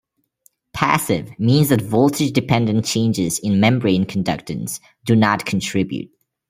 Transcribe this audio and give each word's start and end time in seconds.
"Passive" 0.73 1.37
means 1.39 1.69
that 1.69 1.79
voltage-dependent 1.79 2.85
changes 2.85 3.37
in 3.37 3.59
membrane 3.59 4.05
conductance 4.05 4.79
do 5.05 5.15
not 5.15 5.45
contribute. 5.45 6.09